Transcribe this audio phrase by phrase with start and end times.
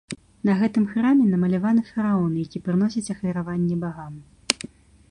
[0.49, 4.13] На гэтым храме намаляваны фараон, які прыносіць ахвяраванне багам.